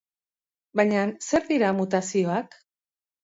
[0.79, 2.57] Baina, zer dira mutazioak?